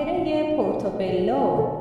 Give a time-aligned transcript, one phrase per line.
[0.00, 1.79] خاطره پورتوبلو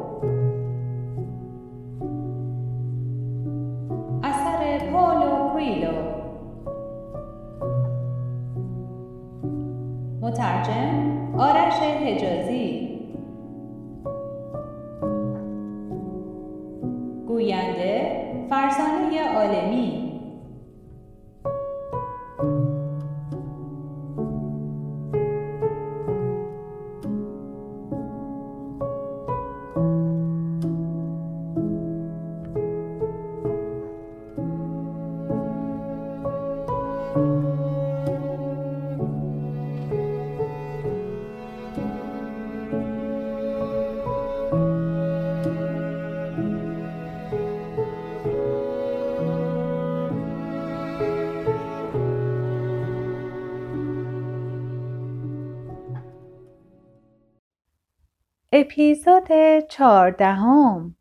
[58.60, 59.27] اپیزود
[59.70, 60.96] چهاردهم.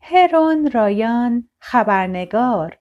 [0.00, 2.78] هرون رایان خبرنگار.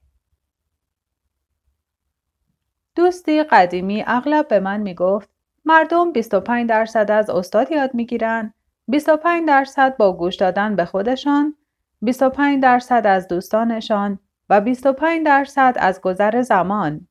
[2.95, 5.29] دوستی قدیمی اغلب به من می‌گفت
[5.65, 8.53] مردم 25 درصد از استاد یاد می‌گیرن
[8.87, 11.55] 25 درصد با گوش دادن به خودشان
[12.01, 14.19] 25 درصد از دوستانشان
[14.49, 17.07] و 25 درصد از گذر زمان.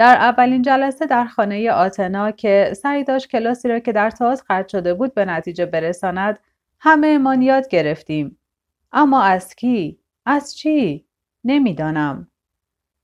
[0.00, 4.68] در اولین جلسه در خانه آتنا که سعی داشت کلاسی را که در تئاتر قطع
[4.68, 6.38] شده بود به نتیجه برساند
[6.78, 8.38] همه ما یاد گرفتیم.
[8.92, 11.06] اما از کی؟ از چی؟
[11.44, 12.28] نمی‌دانم.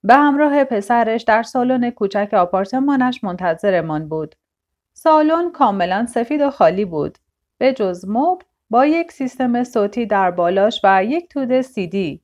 [0.04, 4.34] به همراه پسرش در سالن کوچک آپارتمانش منتظرمان بود.
[4.92, 7.18] سالن کاملا سفید و خالی بود.
[7.58, 12.22] به جز مبل با یک سیستم صوتی در بالاش و یک تود سیدی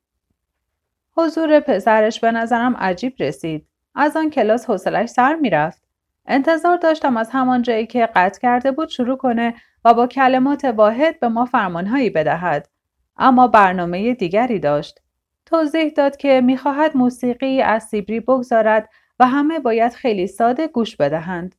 [1.16, 3.71] حضور پسرش به نظرم عجیب رسید.
[3.94, 5.82] از آن کلاس حوصلش سر می‌رفت.
[6.26, 11.20] انتظار داشتم از همان جایی که قطع کرده بود شروع کنه و با کلمات واحد
[11.20, 12.68] به ما فرمانهایی بدهد.
[13.16, 15.00] اما برنامه دیگری داشت.
[15.46, 21.54] توضیح داد که می‌خواهد موسیقی از سیبری بگذارد و همه باید خیلی ساده گوش بدهند.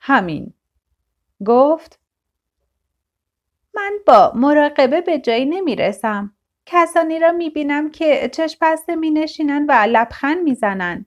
[0.00, 0.52] همین.
[1.46, 2.00] گفت
[3.74, 6.32] من با مراقبه به جایی نمی‌رسم.
[6.66, 11.06] کسانی را می‌بینم که چشم بسته می نشینن و لبخند می‌زنند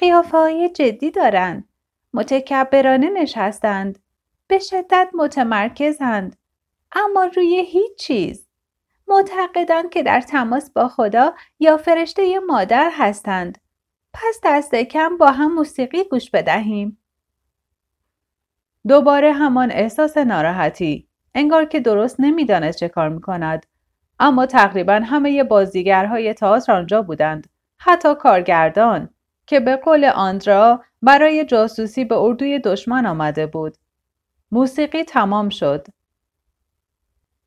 [0.00, 1.68] قیافه جدی دارند.
[2.14, 3.98] متکبرانه نشستند.
[4.46, 6.36] به شدت متمرکزند.
[6.92, 8.48] اما روی هیچ چیز.
[9.08, 13.58] معتقدند که در تماس با خدا یا فرشته مادر هستند.
[14.12, 16.98] پس دست کم با هم موسیقی گوش بدهیم.
[18.88, 21.08] دوباره همان احساس ناراحتی.
[21.34, 23.66] انگار که درست نمی‌دانست چه کار می کند.
[24.18, 27.48] اما تقریبا همه بازیگرهای تئاتر آنجا بودند.
[27.78, 29.08] حتی کارگردان.
[29.50, 33.76] که به قول آندرا برای جاسوسی به اردوی دشمن آمده بود.
[34.52, 35.86] موسیقی تمام شد.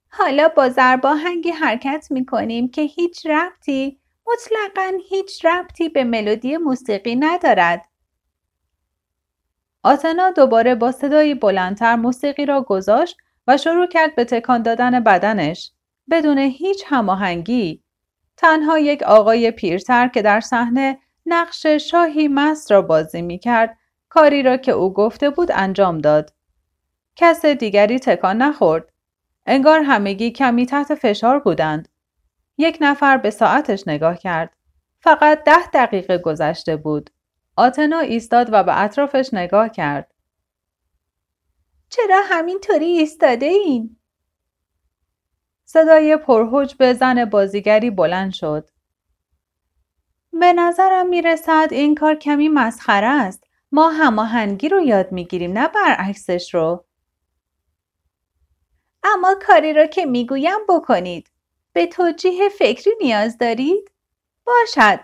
[0.09, 7.15] حالا با زرباهنگی حرکت می کنیم که هیچ ربطی مطلقا هیچ ربطی به ملودی موسیقی
[7.15, 7.85] ندارد.
[9.83, 15.71] آتنا دوباره با صدایی بلندتر موسیقی را گذاشت و شروع کرد به تکان دادن بدنش
[16.09, 17.83] بدون هیچ هماهنگی.
[18.37, 23.77] تنها یک آقای پیرتر که در صحنه نقش شاهی مست را بازی می کرد
[24.09, 26.33] کاری را که او گفته بود انجام داد.
[27.15, 28.89] کس دیگری تکان نخورد.
[29.45, 31.87] انگار همگی کمی تحت فشار بودند.
[32.57, 34.57] یک نفر به ساعتش نگاه کرد.
[34.99, 37.09] فقط ده دقیقه گذشته بود.
[37.55, 40.13] آتنا ایستاد و به اطرافش نگاه کرد.
[41.89, 43.97] چرا همینطوری ایستاده این؟
[45.65, 48.69] صدای پرهوج به زن بازیگری بلند شد.
[50.39, 53.43] به نظرم می‌رسد این کار کمی مسخره است.
[53.71, 56.85] ما هماهنگی رو یاد می‌گیریم نه برعکسش رو.
[59.03, 61.29] اما کاری را که می‌گویم بکنید.
[61.73, 63.91] به توجیه فکری نیاز دارید؟
[64.45, 64.99] باشد.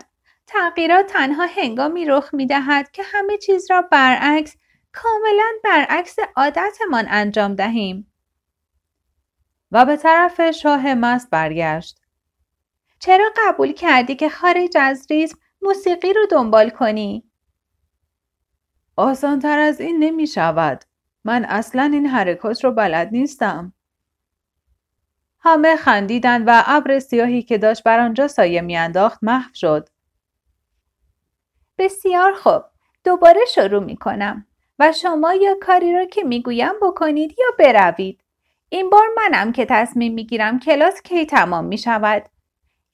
[0.46, 4.56] تغییرات تنها هنگامی رخ می دهد که همه چیز را برعکس
[4.92, 8.12] کاملا برعکس عادتمان انجام دهیم.
[9.72, 11.99] و به طرف شاه مست برگشت.
[13.00, 17.24] چرا قبول کردی که خارج از ریتم موسیقی رو دنبال کنی؟
[18.96, 20.84] آسانتر از این نمی شود.
[21.24, 23.72] من اصلا این حرکات رو بلد نیستم.
[25.40, 29.88] همه خندیدند و ابر سیاهی که داشت بر آنجا سایه میانداخت محو شد.
[31.78, 32.62] بسیار خوب.
[33.04, 34.46] دوباره شروع می کنم
[34.78, 38.24] و شما یا کاری را که می‌گویم بکنید یا بروید.
[38.68, 42.28] این بار منم که تصمیم می‌گیرم کلاس کی تمام می شود.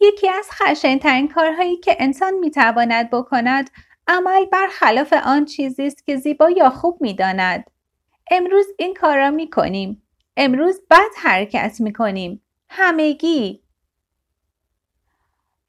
[0.00, 3.70] یکی از خشنترین کارهایی که انسان می‌تواند بکند
[4.08, 7.70] عمل بر خلاف آن چیزی است که زیبا یا خوب می‌داند
[8.30, 10.02] امروز این کار را می کنیم.
[10.36, 12.42] امروز بد حرکت می کنیم.
[12.68, 13.62] همگی.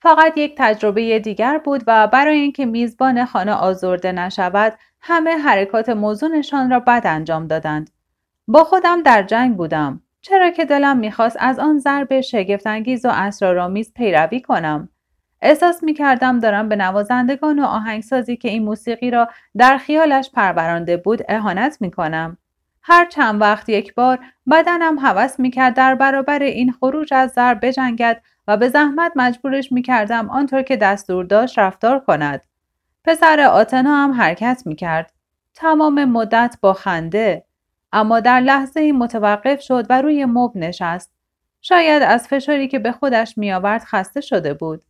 [0.01, 6.69] فقط یک تجربه دیگر بود و برای اینکه میزبان خانه آزرده نشود همه حرکات موزونشان
[6.69, 7.89] را بد انجام دادند.
[8.47, 10.01] با خودم در جنگ بودم.
[10.22, 14.90] چرا که دلم می‌خواست از آن ضرب شگفتانگیز و اسرارآمیز پیروی کنم.
[15.42, 20.98] احساس می کردم دارم به نوازندگان و آهنگسازی که این موسیقی را در خیالش پرورانده
[20.98, 22.38] بود اهانت می کنم.
[22.81, 24.19] هر چند وقت یک بار
[24.52, 29.72] بدنم هوس می کرد در برابر این خروج از ضرب بجنگد و به زحمت مجبورش
[29.72, 32.42] می کردم آنطور که دستور داشت رفتار کند.
[33.04, 35.13] پسر آتنا هم حرکت می کرد.
[35.54, 37.47] تمام مدت با خنده.
[37.92, 41.12] اما در لحظه ای متوقف شد و روی مب نشست.
[41.62, 44.86] شاید از فشاری که به خودش می آورد خسته شده بود.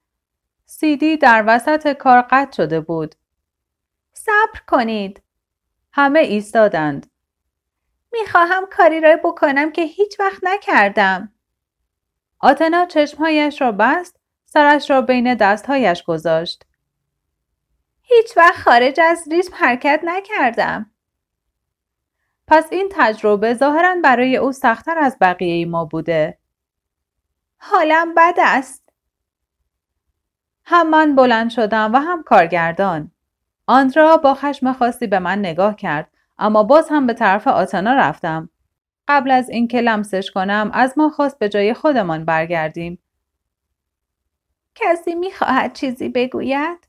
[0.65, 3.15] سیدی در وسط کار قطع شده بود.
[4.13, 5.21] صبر کنید.
[5.91, 7.11] همه ایستادند.
[8.13, 11.33] می‌خواهم کاری را بکنم که هیچ وقت نکردم.
[12.39, 16.65] آتنا چشمهایش را بست، سرش را بین دستهایش گذاشت.
[18.01, 20.91] هیچ وقت خارج از ریتم حرکت نکردم.
[22.47, 26.37] پس این تجربه ظاهرا برای او سختتر از بقیه ما بوده.
[27.57, 28.89] حالم بد است.
[30.65, 33.11] هم من بلند شدم و هم کارگردان.
[33.67, 38.49] آندرا با خشم خاصی به من نگاه کرد اما باز هم به طرف آتنا رفتم.
[39.07, 42.99] قبل از اینکه لمسش کنم از ما خواست به جای خودمان برگردیم.
[44.75, 46.87] کسی می‌خواهد چیزی بگوید؟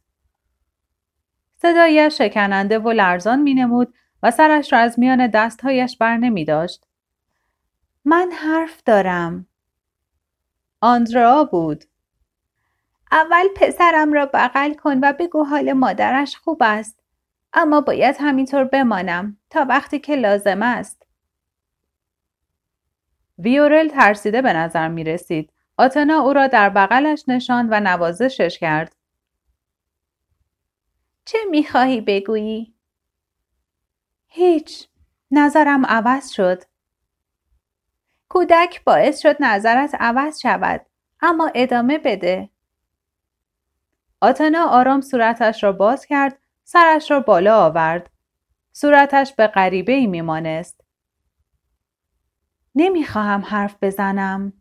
[1.56, 6.86] صدایش شکننده و لرزان می نمود و سرش را از میان دستهایش بر نمی داشت.
[8.04, 9.46] من حرف دارم.
[10.80, 11.84] آندرا بود.
[13.12, 17.02] اول پسرم را بغل کن و بگو حال مادرش خوب است.
[17.52, 21.06] اما باید همینطور بمانم تا وقتی که لازم است.
[23.38, 25.52] ویورل ترسیده به نظر می رسید.
[25.78, 28.96] آتنا او را در بغلش نشاند و نوازشش کرد.
[31.24, 32.74] چه می خواهی بگویی؟
[34.28, 34.88] هیچ.
[35.30, 36.62] نظرم عوض شد.
[38.28, 40.86] کودک باعث شد نظرت عوض شود.
[41.20, 42.50] اما ادامه بده.
[44.20, 48.10] آتنا آرام صورتش را باز کرد سرش را بالا آورد.
[48.72, 50.80] صورتش به غریبه ای میمانست.
[52.74, 54.52] نمی‌خواهم حرف بزنم.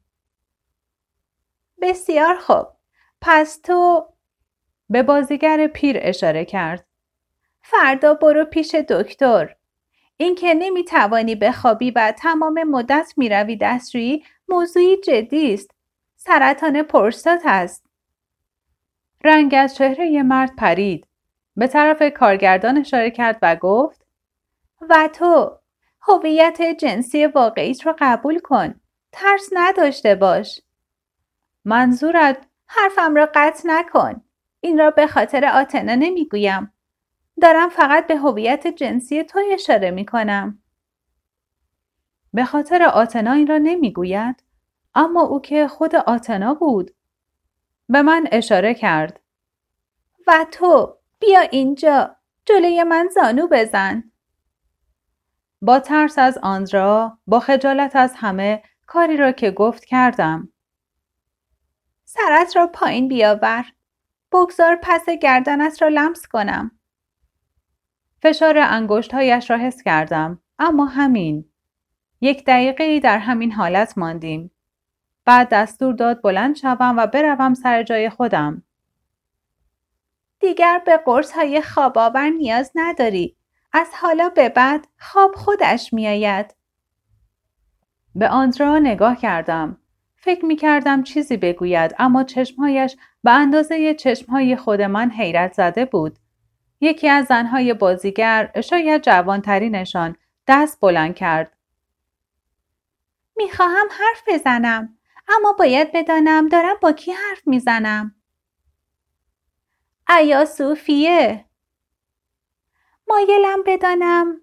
[1.81, 2.67] بسیار خوب.
[3.21, 4.07] پس تو
[4.89, 6.85] به بازیگر پیر اشاره کرد.
[7.61, 9.56] فردا برو پیش دکتر.
[10.17, 15.71] اینکه نمی‌توانی بخوابی و تمام مدت می‌روی دستشویی موضوعی جدی است.
[16.15, 17.85] سرطان پرستات است.
[19.23, 21.07] رنگ از چهره مرد پرید.
[21.55, 24.05] به طرف کارگردان اشاره کرد و گفت
[24.89, 25.57] و تو
[26.01, 28.75] هویت جنسی واقعیت رو قبول کن.
[29.11, 30.61] ترس نداشته باش.
[31.65, 34.21] منظورت حرفم را قطع نکن.
[34.59, 36.73] این را به خاطر آتنا نمی‌گویم.
[37.41, 40.59] دارم فقط به هویت جنسی تو اشاره می کنم.
[42.33, 44.43] به خاطر آتنا این را نمی‌گوید
[44.95, 46.91] اما او که خود آتنا بود.
[47.89, 49.19] به من اشاره کرد.
[50.27, 52.15] و تو بیا اینجا
[52.45, 54.03] جلوی من زانو بزن.
[55.61, 60.49] با ترس از آندرا با خجالت از همه کاری را که گفت کردم.
[62.05, 63.65] سرت را پایین بیاور.
[64.31, 66.76] بگذار پس گردنت را لمس کنم.
[68.21, 71.45] فشار انگشتهایش را حس کردم اما همین
[72.21, 74.51] یک دقیقه در همین حالت ماندیم
[75.25, 78.63] بعد دستور داد بلند شوم و بروم سر جای خودم
[80.39, 83.35] دیگر به قرص های خواب آور نیاز نداری
[83.73, 86.55] از حالا به بعد خواب خودش میآید.
[88.15, 89.77] به آندرا نگاه کردم.
[90.15, 96.17] فکر می کردم چیزی بگوید اما چشمهایش به اندازه چشمهای خود من حیرت زده بود.
[96.79, 100.15] یکی از زنهای بازیگر شاید جوانترینشان
[100.47, 101.57] دست بلند کرد.
[103.35, 108.15] می‌خواهم حرف بزنم اما باید بدانم دارم با کی حرف می‌زنم.
[110.09, 111.45] ایا صوفیه؟
[113.07, 114.41] مایلم بدانم.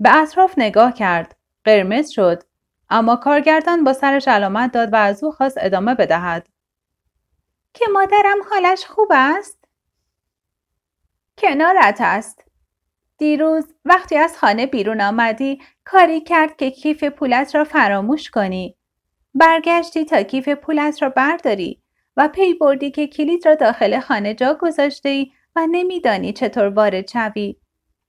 [0.00, 1.36] به اطراف نگاه کرد.
[1.64, 2.42] قرمز شد.
[2.90, 6.48] اما کارگردان با سرش علامت داد و از او خواست ادامه بدهد.
[7.74, 9.59] که مادرم حالش خوب است؟
[11.40, 12.44] کنارت است.
[13.18, 18.76] دیروز وقتی از خانه بیرون آمدی کاری کرد که کیف پولت را فراموش کنی.
[19.34, 21.82] برگشتی تا کیف پولت را برداری
[22.16, 27.08] و پی بردی که کلید را داخل خانه جا گذاشته ای و نمیدانی چطور وارد
[27.08, 27.56] شوی.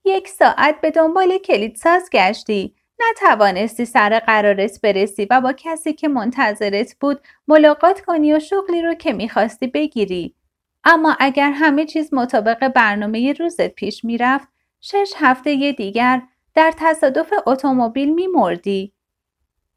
[0.05, 2.75] یک ساعت به دنبال کلیدساز گشتی.
[3.00, 8.93] نتوانستی سر قرارت برسی و با کسی که منتظرت بود ملاقات کنی و شغلی رو
[8.93, 10.35] که می‌خواستی بگیری.
[10.83, 14.47] اما اگر همه چیز مطابق برنامه روزت پیش می‌رفت
[14.81, 16.21] شش هفته دیگر
[16.53, 18.93] در تصادف اتومبیل میمردی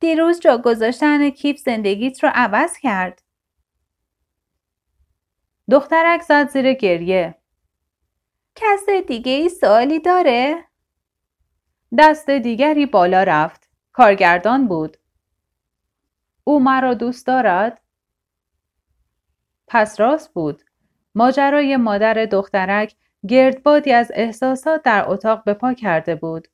[0.01, 3.23] دیروز جا گذاشتن کیف زندگیت رو عوض کرد
[5.71, 7.35] دخترک زد زیر گریه
[8.55, 10.65] کس دیگه ای سوالی داره؟
[11.99, 13.69] دست دیگری بالا رفت.
[13.93, 14.97] کارگردان بود.
[16.45, 17.81] او مرا دوست دارد؟
[19.67, 20.64] پس راست بود.
[21.15, 22.95] ماجرای مادر دخترک
[23.29, 26.49] گردبادی از احساسات در اتاق به پا کرده بود.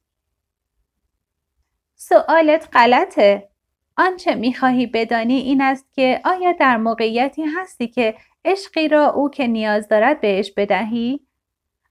[1.95, 3.49] سوالت غلطه.
[3.97, 8.15] آنچه می‌خواهی بدانی این است که آیا در موقعیتی هستی که
[8.45, 11.21] عشقی را او که نیاز دارد بهش بدهی؟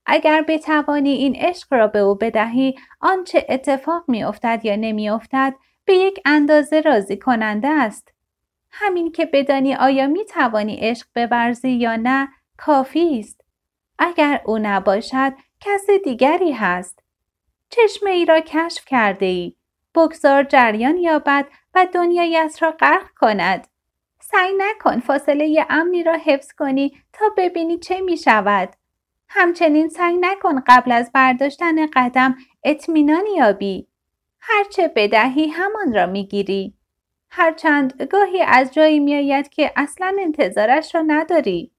[0.06, 6.20] اگر بتوانی این عشق را به او بدهی آنچه اتفاق میافتد یا نمیافتد به یک
[6.26, 8.14] اندازه راضی کننده است
[8.72, 12.28] همین که بدانی آیا می توانی عشق بورزی یا نه
[12.60, 13.42] کافی است
[14.00, 17.00] اگر او نباشد کس دیگری هست
[17.70, 19.56] چشمه ای را کشف کرده ای
[19.96, 23.68] بگذار جریان یابد و دنیایت را غرق کند
[24.22, 28.70] سعی نکن فاصله امنی را حفظ کنی تا ببینی چه می شود.
[29.30, 33.88] همچنین سعی نکن قبل از برداشتن قدم اطمینان یابی.
[34.40, 36.74] هرچه بدهی همان را می‌گیری.
[37.30, 41.72] هرچند گاهی از جایی میآید که اصلا انتظارش را نداری.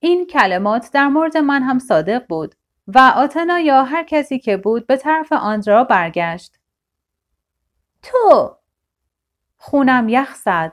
[0.00, 2.54] این کلمات در مورد من هم صادق بود
[2.86, 6.58] و آتنا یا هر کسی که بود به طرف آندرا برگشت.
[8.02, 8.56] تو
[9.56, 10.72] خونم یخ زد.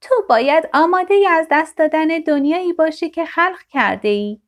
[0.00, 4.40] تو باید آماده از دست دادن دنیایی باشی که خلق کرده ای.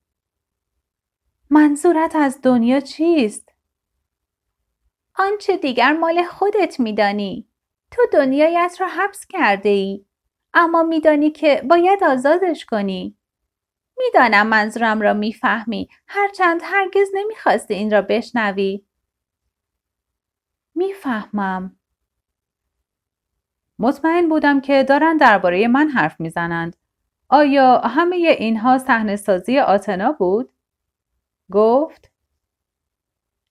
[1.50, 3.48] منظورت از دنیا چیست؟
[5.18, 7.48] آنچه دیگر مال خودت میدانی.
[7.90, 10.04] تو دنیایت را حبس کرده ای.
[10.54, 13.16] اما میدانی که باید آزادش کنی.
[14.04, 18.84] می‌دانم منظورم را می‌فهمی هرچند هرگز نمی‌خواستی این را بشنوی.
[20.74, 21.76] می‌فهمم.
[23.78, 26.76] مطمئن بودم که دارن درباره من حرف می‌زنند.
[27.28, 30.52] آیا همه اینها صحنه سازی آتنا بود؟
[31.50, 32.10] گفت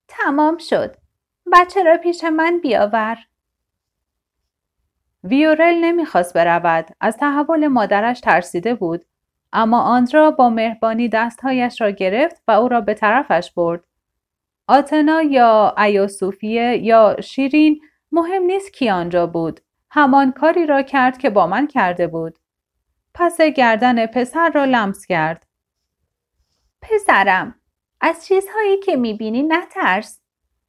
[0.08, 0.96] تمام شد.
[1.54, 3.18] بچه را پیش من بیاور.
[5.24, 6.90] ویورل نمی‌خواست برود.
[7.00, 9.06] از تحول مادرش ترسیده بود.
[9.54, 13.84] اما آندرا با مهربانی دستهایش را گرفت و او را به طرفش برد.
[14.68, 19.60] آتنا یا ایاسوفیه یا شیرین مهم نیست کی آنجا بود.
[19.92, 22.40] همان کاری را کرد که با من کرده بود.
[23.14, 25.48] پس گردن پسر را لمس کرد.
[26.82, 27.56] پسرم
[28.02, 30.22] از چیزهایی که می‌بینی نترس.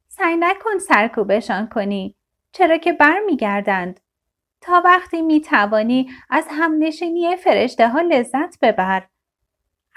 [0.07, 2.15] سعی نکن سرکوبشان کنی
[2.51, 3.99] چرا که برمیگردند.
[4.61, 9.03] تا وقتی می‌توانی از همنشینی فرشته ها لذت ببر.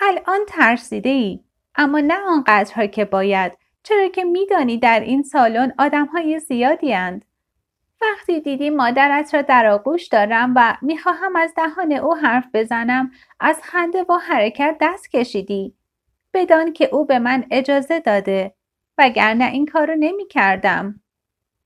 [0.00, 1.40] الان ترسیده ای
[1.74, 3.52] اما نه آنقدرها که باید
[3.82, 7.24] چرا که میدانی در این سالن آدم های زیادی اند.
[8.02, 13.60] وقتی دیدی مادرت را در آغوش دارم و می‌خواهم از دهان او حرف بزنم از
[13.62, 15.74] خنده و حرکت دست کشیدی.
[16.34, 18.54] بدان که او به من اجازه داده
[18.98, 21.00] وگرنه این کار رو نمی کردم.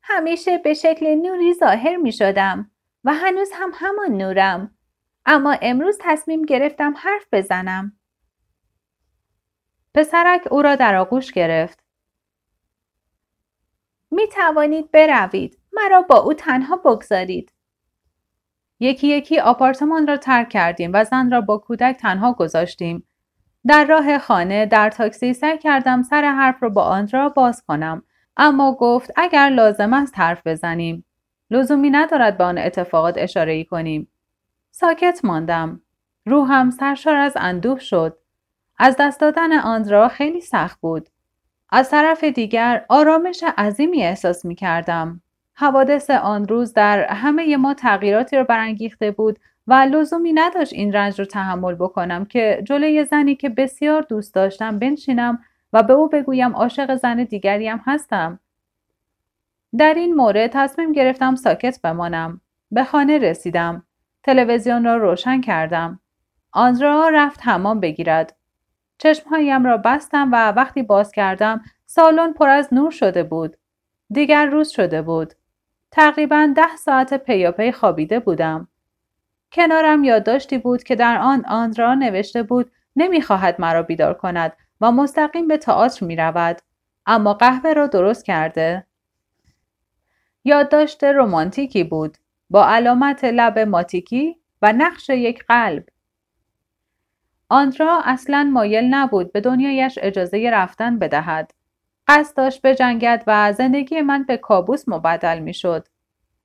[0.03, 2.71] همیشه به شکل نوری ظاهر می شدم
[3.05, 4.75] و هنوز هم همان نورم.
[5.27, 7.99] اما امروز تصمیم گرفتم حرف بزنم.
[9.95, 11.85] پسرک او را در آغوش گرفت.
[14.11, 15.59] می توانید بروید.
[15.73, 17.53] مرا با او تنها بگذارید.
[18.81, 23.09] یکی یکی آپارتمان را ترک کردیم و زن را با کودک تنها گذاشتیم.
[23.67, 28.03] در راه خانه در تاکسی سعی کردم سر حرف را با آندرا باز کنم
[28.37, 31.05] اما گفت اگر لازم است حرف بزنیم
[31.51, 34.09] لزومی ندارد به آن اتفاقات اشاره ای کنیم
[34.71, 35.81] ساکت ماندم
[36.27, 38.19] روحم سرشار از اندوه شد
[38.79, 41.09] از دست دادن آندرا خیلی سخت بود
[41.71, 45.21] از طرف دیگر آرامش عظیمی احساس می کردم.
[45.55, 51.19] حوادث آن روز در همه ما تغییراتی را برانگیخته بود و لزومی نداشت این رنج
[51.19, 55.39] رو تحمل بکنم که جلوی زنی که بسیار دوست داشتم بنشینم
[55.73, 58.41] و به او بگویم عاشق زن دیگری هم هستم.
[59.77, 62.41] در این مورد تصمیم گرفتم ساکت بمانم.
[62.71, 63.87] به خانه رسیدم.
[64.23, 66.01] تلویزیون را روشن کردم.
[66.53, 68.37] آندرا رفت حمام بگیرد.
[68.99, 73.57] چشمهایم را بستم و وقتی باز کردم سالن پر از نور شده بود.
[74.11, 75.35] دیگر روز شده بود.
[75.91, 78.69] تقریبا ده ساعت پیاپی خوابیده بودم.
[79.53, 85.49] کنارم یادداشتی بود که در آن آندرا نوشته بود نمی‌خواهد مرا بیدار کند و مستقیم
[85.49, 86.61] به تئاتر می رود.
[87.07, 88.88] اما قهوه را درست کرده.
[90.49, 92.19] یادداشت رمانتیکی بود
[92.51, 95.85] با علامت لب ماتیکی و نقش یک قلب.
[97.49, 101.55] آندرا اصلا مایل نبود به دنیایش اجازه رفتن بدهد.
[102.07, 105.89] قصد داشت بجنگد و زندگی من به کابوس مبدل می شد.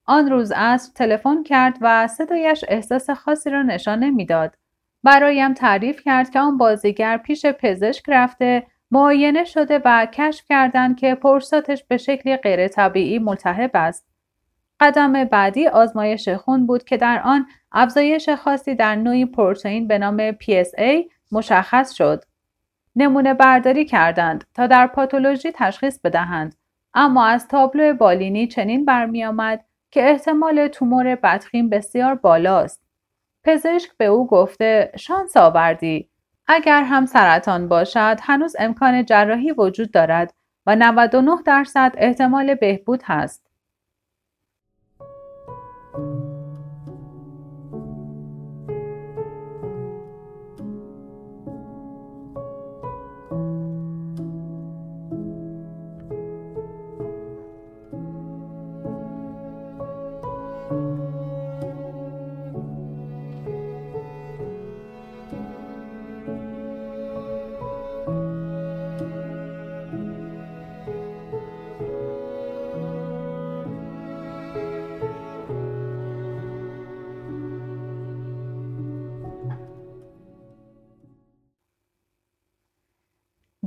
[0.06, 4.58] آن روز عصر تلفن کرد و صدایش احساس خاصی را نشان نمی‌داد.
[5.04, 11.16] برایم تعریف کرد که آن بازیگر پیش پزشک رفته معاینه شده و کشف کردند که
[11.16, 14.08] پرساتش به شکلی غیر طبیعی ملتهب است.
[14.80, 20.32] قدم بعدی آزمایش خون بود که در آن افزایش خاصی در نوعی پروتئین به نام
[20.32, 22.24] PSA مشخص شد.
[22.96, 26.56] نمونه برداری کردند تا در پاتولوژی تشخیص بدهند
[26.94, 32.84] اما از تابلو بالینی چنین برمیآمد که احتمال تومور بدخیم بسیار بالاست.
[33.44, 36.13] پزشک به او گفته شانس آوردی.
[36.48, 40.34] اگر هم سرطان باشد هنوز امکان جراحی وجود دارد
[40.66, 43.50] و 99 درصد احتمال بهبود هست.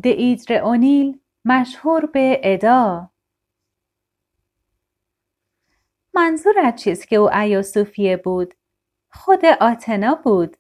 [0.07, 3.11] دئیدر اونیل مشهور به ادا.
[6.15, 8.55] منظورت چیست که او ایاسوفیه بود
[9.11, 10.57] خود آتنا بود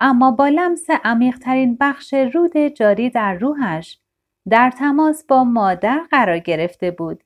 [0.00, 4.00] اما با لمس عمیقترین بخش رود جاری در روحش
[4.48, 7.24] در تماس با مادر قرار گرفته بود.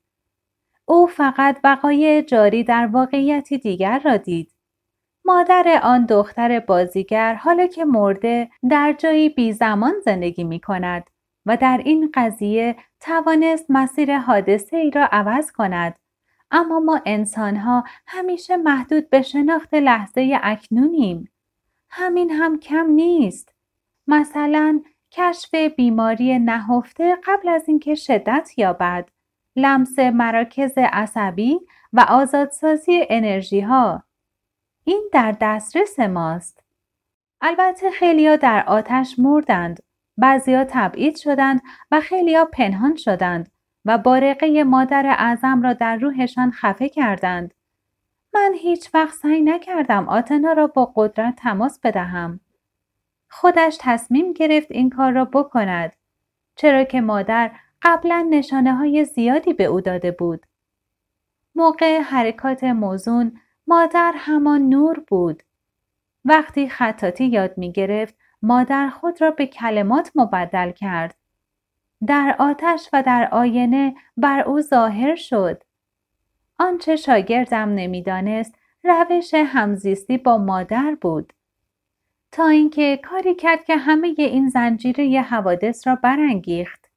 [0.84, 4.54] او فقط بقای جاری در واقعیتی دیگر را دید.
[5.24, 11.09] مادر آن دختر بازیگر حالا که مرده در جایی بی زمان زندگی می کند
[11.46, 15.98] و در این قضیه توانست مسیر حادثه ای را عوض کند.
[16.50, 21.32] اما ما انسان ها همیشه محدود به شناخت لحظه اکنونیم.
[21.90, 23.54] همین هم کم نیست.
[24.06, 29.08] مثلا کشف بیماری نهفته قبل از اینکه شدت یابد.
[29.56, 31.60] لمس مراکز عصبی
[31.92, 34.02] و آزادسازی انرژی ها
[34.84, 36.62] این در دسترس ماست.
[37.40, 39.82] البته خیلیا در آتش مردند.
[40.20, 43.50] بعضیا تبعید شدند و خیلیا پنهان شدند
[43.84, 47.54] و بارقه مادر اعظم را در روحشان خفه کردند.
[48.34, 52.40] من هیچ وقت سعی نکردم آتنا را با قدرت تماس بدهم.
[53.30, 55.96] خودش تصمیم گرفت این کار را بکند.
[56.56, 57.50] چرا که مادر
[57.82, 60.46] قبلا نشانه های زیادی به او داده بود.
[61.54, 65.42] موقع حرکات موزون مادر همان نور بود.
[66.24, 71.16] وقتی خطاتی یاد می گرفت مادر خود را به کلمات مبدل کرد.
[72.06, 75.62] در آتش و در آینه بر او ظاهر شد.
[76.58, 81.32] آنچه شاگردم نمی‌دانست روش همزیستی با مادر بود.
[82.32, 86.90] تا اینکه کاری کرد که همه این زنجیره حوادث را برانگیخت.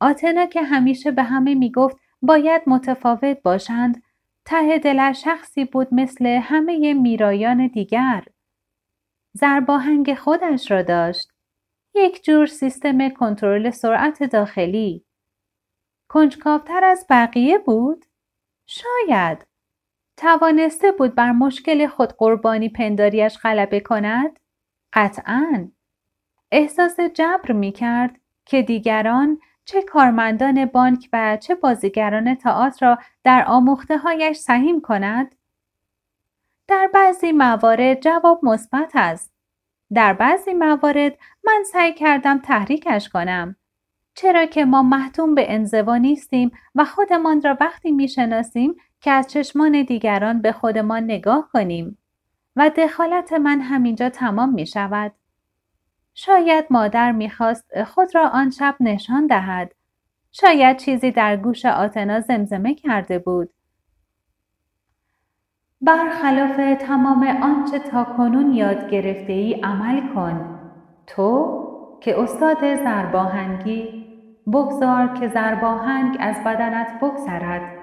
[0.00, 4.02] آتنا که همیشه به همه می‌گفت باید متفاوت باشند
[4.44, 8.24] ته دل شخصی بود مثل همه میرایان دیگر.
[9.36, 11.32] زرباهنگ خودش را داشت.
[11.94, 15.04] یک جور سیستم کنترل سرعت داخلی.
[16.08, 18.04] کنجکاوتر از بقیه بود؟
[18.66, 19.46] شاید.
[20.16, 24.40] توانسته بود بر مشکل خود قربانی پنداریش غلبه کند؟
[24.92, 25.70] قطعا.
[26.52, 33.44] احساس جبر می کرد که دیگران چه کارمندان بانک و چه بازیگران تئاتر را در
[33.46, 35.33] آموخته هایش سهیم کند؟
[36.68, 39.32] در بعضی موارد جواب مثبت است.
[39.94, 43.56] در بعضی موارد من سعی کردم تحریکش کنم.
[44.14, 49.82] چرا که ما محتوم به انزوا نیستیم و خودمان را وقتی می‌شناسیم که از چشمان
[49.82, 51.98] دیگران به خودمان نگاه کنیم
[52.56, 55.12] و دخالت من همینجا تمام می شود.
[56.14, 59.74] شاید مادر می‌خواست خود را آن شب نشان دهد.
[60.32, 63.53] شاید چیزی در گوش آتنا زمزمه کرده بود.
[65.86, 70.60] برخلاف تمام آنچه تا کنون یاد گرفته ای عمل کن.
[71.06, 71.60] تو
[72.00, 74.06] که استاد زرباهنگی
[74.46, 77.78] بگذار که زرباهنگ از بدنت بگذرد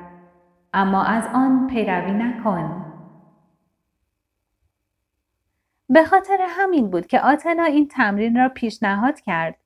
[0.73, 2.85] اما از آن پیروی نکن.
[5.89, 9.57] به خاطر همین بود که آتنا این تمرین را پیشنهاد کرد.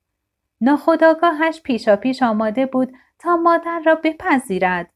[0.60, 4.95] ناخداگاهش پیشا پیش آماده بود تا مادر را بپذیرد.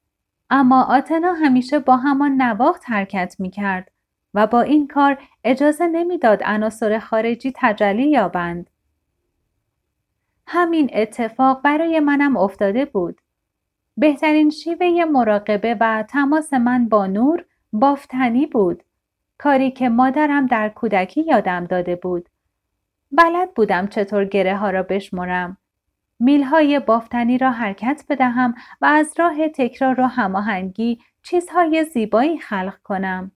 [0.50, 3.90] اما آتنا همیشه با همان نواخت حرکت می کرد
[4.34, 8.70] و با این کار اجازه نمی‌داد عناصر خارجی تجلی یابند.
[10.46, 13.20] همین اتفاق برای منم افتاده بود.
[13.96, 18.82] بهترین شیوه مراقبه و تماس من با نور بافتنی بود.
[19.38, 22.28] کاری که مادرم در کودکی یادم داده بود.
[23.12, 25.56] بلد بودم چطور گره ها را بشمرم.
[26.20, 33.32] میلهای بافتنی را حرکت بدهم و از راه تکرار و هماهنگی چیزهای زیبایی خلق کنم.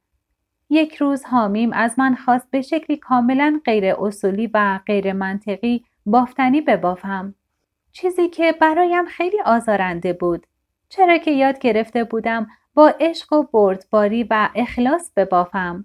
[0.71, 6.61] یک روز حامیم از من خواست به شکلی کاملا غیر اصولی و غیر منطقی بافتنی
[6.61, 7.35] ببافم.
[7.93, 10.47] چیزی که برایم خیلی آزارنده بود.
[10.89, 15.85] چرا که یاد گرفته بودم با عشق و بردباری و اخلاص ببافم.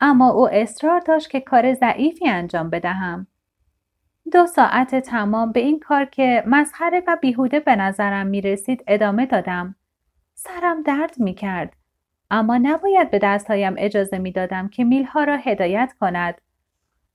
[0.00, 3.26] اما او اصرار داشت که کار ضعیفی انجام بدهم.
[4.32, 9.26] دو ساعت تمام به این کار که مسخره و بیهوده به نظرم می رسید ادامه
[9.26, 9.74] دادم.
[10.34, 11.76] سرم درد می کرد.
[12.30, 16.40] اما نباید به دستهایم اجازه می دادم که میلها را هدایت کند.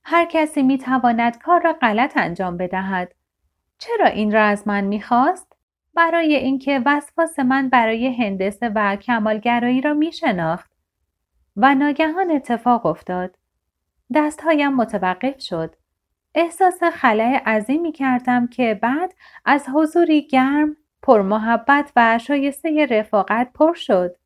[0.04, 3.14] هر کسی می تواند کار را غلط انجام بدهد.
[3.78, 5.56] چرا این را از من می خواست؟
[5.94, 10.72] برای اینکه وسواس من برای هندسه و کمالگرایی را می شناخت.
[11.56, 13.36] و ناگهان اتفاق افتاد.
[14.14, 15.76] دستهایم متوقف شد.
[16.34, 19.14] احساس خلای عظیمی کردم که بعد
[19.44, 24.16] از حضوری گرم، پرمحبت و شایسته رفاقت پر شد.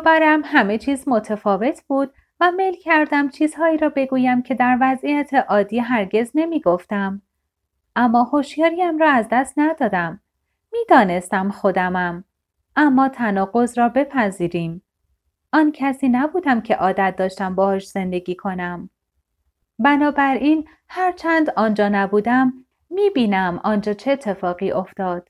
[0.00, 5.78] برم همه چیز متفاوت بود و میل کردم چیزهایی را بگویم که در وضعیت عادی
[5.78, 7.22] هرگز نمی گفتم.
[7.96, 10.20] اما هوشیاریم را از دست ندادم.
[10.72, 12.24] می‌دانستم خودمم.
[12.76, 14.82] اما تناقض را بپذیریم.
[15.52, 18.90] آن کسی نبودم که عادت داشتم باهاش زندگی کنم.
[19.82, 22.52] بنابراین هرچند آنجا نبودم
[22.90, 25.28] می بینم آنجا چه اتفاقی افتاد.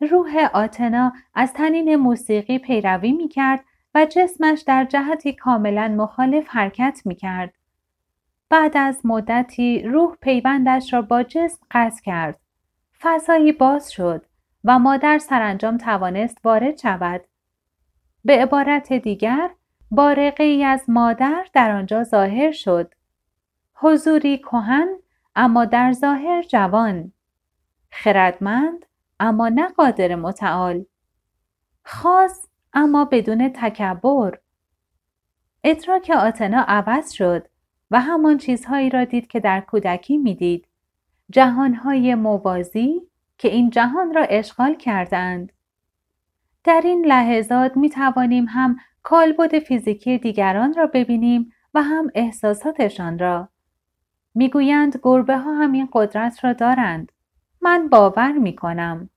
[0.00, 7.02] روح آتنا از تنین موسیقی پیروی می کرد و جسمش در جهتی کاملا مخالف حرکت
[7.04, 7.54] می کرد.
[8.50, 12.38] بعد از مدتی روح پیوندش را با جسم قطع کرد.
[13.00, 14.26] فضایی باز شد
[14.64, 17.24] و مادر سرانجام توانست وارد شود.
[18.24, 19.50] به عبارت دیگر
[19.90, 22.94] بارقه از مادر در آنجا ظاهر شد.
[23.78, 24.88] حضوری کهن
[25.36, 27.12] اما در ظاهر جوان.
[27.90, 28.86] خردمند
[29.20, 30.84] اما نه قادر متعال.
[31.84, 34.38] خاص اما بدون تکبر.
[35.64, 37.46] ادراک آتنا عوض شد
[37.90, 40.68] و همان چیزهایی را دید که در کودکی می‌دید.
[41.30, 43.02] جهانهای موازی
[43.38, 45.52] که این جهان را اشغال کردند.
[46.64, 53.48] در این لحظات می توانیم هم کالبد فیزیکی دیگران را ببینیم و هم احساساتشان را.
[54.38, 57.12] می‌گویند گربه ها هم این قدرت را دارند.
[57.60, 59.10] من باور می کنم.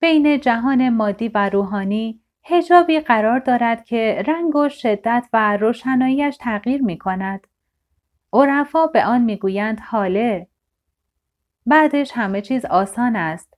[0.00, 6.82] بین جهان مادی و روحانی هجابی قرار دارد که رنگ و شدت و روشناییش تغییر
[6.82, 7.46] می کند.
[8.32, 10.46] عرفا به آن می‌گویند حاله.
[11.66, 13.54] بعدش همه چیز آسان است.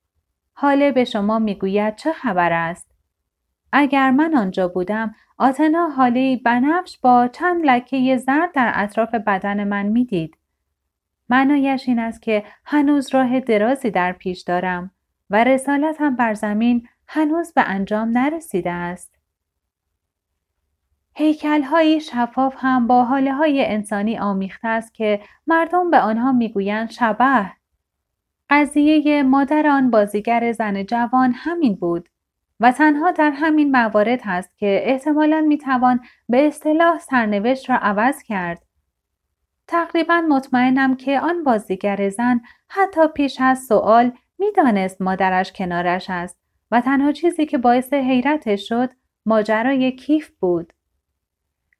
[0.52, 2.90] حاله به شما می‌گوید چه خبر است؟
[3.72, 9.86] اگر من آنجا بودم آتنا حالی بنفش با چند لکه زرد در اطراف بدن من
[9.86, 10.36] می‌دید.
[11.28, 14.90] معنایش این است که هنوز راه درازی در پیش دارم
[15.30, 19.14] و رسالتم بر زمین هنوز به انجام نرسیده است.
[21.16, 27.52] هیکل شفاف هم با حاله های انسانی آمیخته است که مردم به آنها می‌گویند شبه.
[28.50, 32.08] قضیه مادر آن بازیگر زن جوان همین بود
[32.60, 38.63] و تنها در همین موارد هست که احتمالا می‌توان به اصطلاح سرنوشت را عوض کرد.
[39.66, 46.38] تقریبا مطمئنم که آن بازیگر زن حتی پیش از سوال می‌دانست مادرش کنارش است
[46.70, 48.90] و تنها چیزی که باعث حیرتش شد
[49.26, 50.72] ماجرای کیف بود.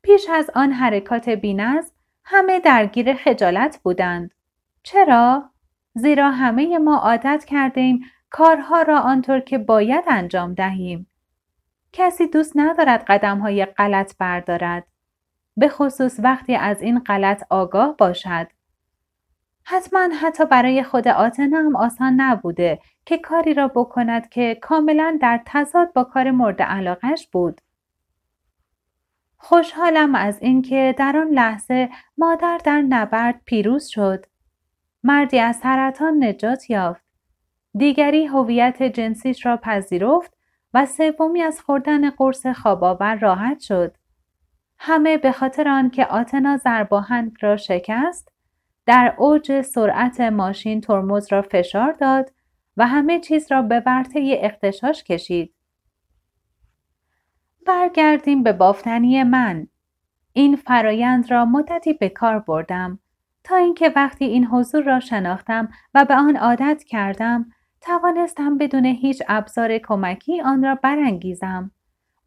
[0.03, 1.90] پیش از آن حرکات بینظم
[2.25, 4.35] همه درگیر خجالت بودند.
[4.83, 5.51] چرا؟
[5.94, 11.11] زیرا همه ما عادت کردیم کارها را آنطور که باید انجام دهیم.
[11.92, 14.87] کسی دوست ندارد قدم های غلط بردارد.
[15.57, 18.47] به خصوص وقتی از این غلط آگاه باشد.
[19.64, 25.40] حتما حتی برای خود آتنا هم آسان نبوده که کاری را بکند که کاملا در
[25.47, 27.61] تضاد با کار مورد علاقش بود.
[29.37, 31.88] خوشحالم از اینکه در آن لحظه
[32.19, 34.27] مادر در نبرد پیروز شد.
[35.03, 37.05] مردی از سرطان نجات یافت.
[37.77, 40.35] دیگری هویت جنسیش را پذیرفت
[40.75, 43.97] و سومی از خوردن قرص خوابآور راحت شد.
[44.87, 48.29] همه به خاطر آنکه آتنا زرباهند را شکست
[48.87, 52.33] در اوج سرعت ماشین ترمز را فشار داد
[52.77, 55.55] و همه چیز را به ورطه اختشاش کشید.
[57.66, 59.66] برگردیم به بافتنی من.
[60.33, 62.99] این فرایند را مدتی به کار بردم
[63.44, 67.47] تا اینکه وقتی این حضور را شناختم و به آن عادت کردم
[67.81, 71.70] توانستم بدون هیچ ابزار کمکی آن را برانگیزم.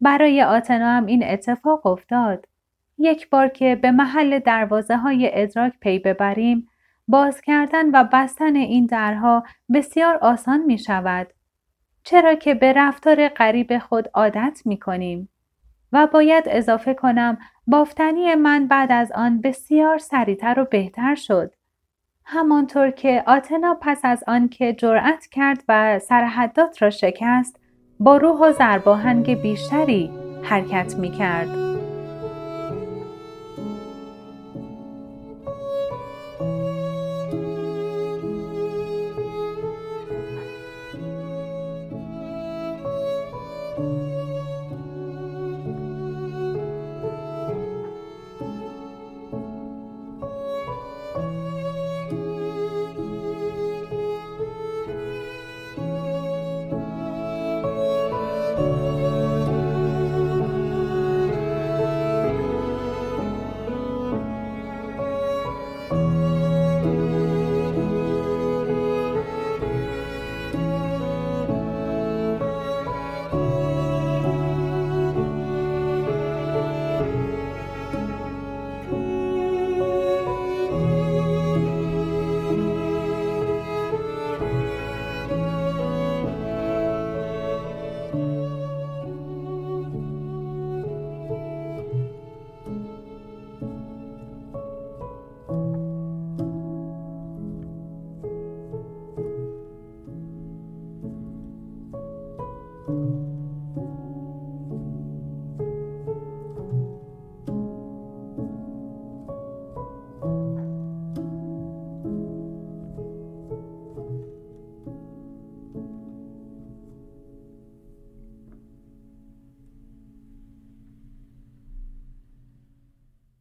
[0.00, 2.46] برای آتنا هم این اتفاق افتاد.
[2.98, 6.68] یک بار که به محل دروازه های ادراک پی ببریم
[7.08, 11.26] باز کردن و بستن این درها بسیار آسان می شود.
[12.02, 15.28] چرا که به رفتار غریب خود عادت می کنیم.
[15.92, 21.54] و باید اضافه کنم بافتنی من بعد از آن بسیار سریعتر و بهتر شد.
[22.24, 27.60] همانطور که آتنا پس از آن که جرأت کرد و سرحدات را شکست
[28.00, 30.10] با روح و زرباهنگ بیشتری
[30.42, 31.67] حرکت می کرد.